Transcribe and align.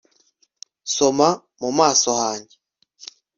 soma 0.93 1.29
mu 1.59 1.69
maso 1.77 2.09
hanjye 2.21 2.55